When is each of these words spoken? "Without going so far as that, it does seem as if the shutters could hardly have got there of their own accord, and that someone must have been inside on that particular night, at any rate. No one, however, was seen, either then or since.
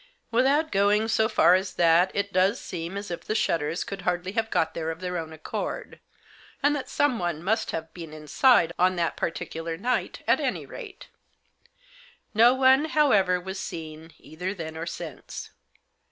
"Without 0.31 0.71
going 0.71 1.07
so 1.07 1.29
far 1.29 1.53
as 1.53 1.75
that, 1.75 2.09
it 2.15 2.33
does 2.33 2.59
seem 2.59 2.97
as 2.97 3.11
if 3.11 3.23
the 3.23 3.35
shutters 3.35 3.83
could 3.83 4.01
hardly 4.01 4.31
have 4.31 4.49
got 4.49 4.73
there 4.73 4.89
of 4.89 4.99
their 4.99 5.15
own 5.19 5.31
accord, 5.31 5.99
and 6.63 6.75
that 6.75 6.89
someone 6.89 7.43
must 7.43 7.69
have 7.69 7.93
been 7.93 8.11
inside 8.11 8.73
on 8.79 8.95
that 8.95 9.15
particular 9.15 9.77
night, 9.77 10.23
at 10.25 10.39
any 10.39 10.65
rate. 10.65 11.09
No 12.33 12.51
one, 12.55 12.85
however, 12.85 13.39
was 13.39 13.59
seen, 13.59 14.11
either 14.17 14.55
then 14.55 14.75
or 14.75 14.87
since. 14.87 15.51